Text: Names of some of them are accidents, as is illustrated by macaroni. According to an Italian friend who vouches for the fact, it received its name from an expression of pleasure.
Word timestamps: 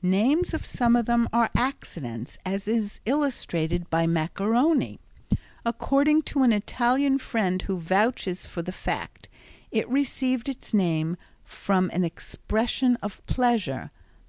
Names 0.00 0.54
of 0.54 0.64
some 0.64 0.94
of 0.94 1.06
them 1.06 1.28
are 1.32 1.50
accidents, 1.56 2.38
as 2.46 2.68
is 2.68 3.00
illustrated 3.04 3.90
by 3.90 4.06
macaroni. 4.06 5.00
According 5.64 6.22
to 6.22 6.44
an 6.44 6.52
Italian 6.52 7.18
friend 7.18 7.62
who 7.62 7.80
vouches 7.80 8.46
for 8.46 8.62
the 8.62 8.70
fact, 8.70 9.28
it 9.72 9.88
received 9.88 10.48
its 10.48 10.72
name 10.72 11.16
from 11.42 11.90
an 11.92 12.04
expression 12.04 12.94
of 13.02 13.26
pleasure. 13.26 13.90